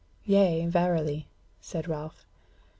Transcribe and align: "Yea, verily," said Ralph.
"Yea, 0.25 0.65
verily," 0.65 1.27
said 1.59 1.87
Ralph. 1.87 2.25